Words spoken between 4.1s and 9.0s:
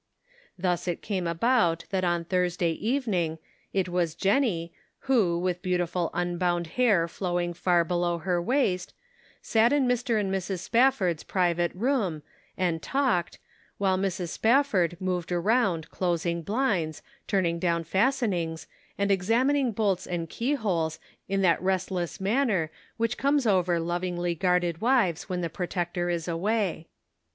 Jennie, who, with beautiful unbound hair flowing far below her waist,